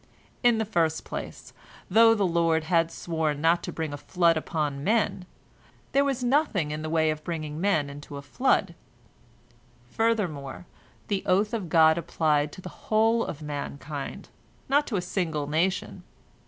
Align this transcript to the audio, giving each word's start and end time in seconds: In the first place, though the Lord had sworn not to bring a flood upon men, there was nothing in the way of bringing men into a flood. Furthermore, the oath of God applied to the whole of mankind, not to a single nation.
In 0.41 0.57
the 0.57 0.65
first 0.65 1.03
place, 1.05 1.53
though 1.87 2.15
the 2.15 2.25
Lord 2.25 2.63
had 2.63 2.91
sworn 2.91 3.39
not 3.39 3.61
to 3.61 3.71
bring 3.71 3.93
a 3.93 3.97
flood 3.97 4.35
upon 4.35 4.83
men, 4.83 5.27
there 5.91 6.03
was 6.03 6.23
nothing 6.23 6.71
in 6.71 6.81
the 6.81 6.89
way 6.89 7.11
of 7.11 7.23
bringing 7.23 7.61
men 7.61 7.87
into 7.87 8.17
a 8.17 8.23
flood. 8.23 8.73
Furthermore, 9.91 10.65
the 11.07 11.21
oath 11.27 11.53
of 11.53 11.69
God 11.69 11.99
applied 11.99 12.51
to 12.53 12.61
the 12.61 12.89
whole 12.89 13.23
of 13.23 13.43
mankind, 13.43 14.29
not 14.67 14.87
to 14.87 14.95
a 14.97 15.01
single 15.01 15.45
nation. 15.45 16.01